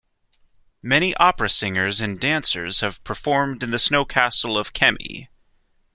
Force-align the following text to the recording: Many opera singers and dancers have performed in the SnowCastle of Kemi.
Many 0.81 1.13
opera 1.17 1.47
singers 1.47 2.01
and 2.01 2.19
dancers 2.19 2.79
have 2.79 3.03
performed 3.03 3.61
in 3.61 3.69
the 3.69 3.77
SnowCastle 3.77 4.57
of 4.59 4.73
Kemi. 4.73 5.27